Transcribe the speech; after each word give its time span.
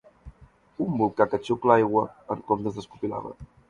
Un 0.85 0.95
volcà 1.03 1.29
que 1.35 1.41
xucla 1.51 1.79
aigua 1.79 2.05
en 2.37 2.45
comptes 2.51 2.81
d'escopir 2.81 3.15
lava. 3.17 3.41